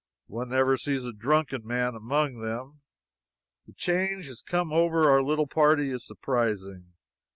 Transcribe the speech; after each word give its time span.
One 0.25 0.49
never 0.49 0.77
sees 0.77 1.05
a 1.05 1.13
drunken 1.13 1.63
man 1.63 1.93
among 1.93 2.39
them. 2.41 2.81
The 3.67 3.73
change 3.73 4.25
that 4.25 4.29
has 4.31 4.41
come 4.41 4.73
over 4.73 5.07
our 5.11 5.21
little 5.21 5.45
party 5.45 5.91
is 5.91 6.07
surprising. 6.07 6.93